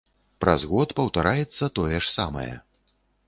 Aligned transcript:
Праз 0.43 0.63
год 0.71 0.93
паўтараецца 0.99 1.69
тое 1.79 1.93
ж 1.97 2.03
самае. 2.17 2.49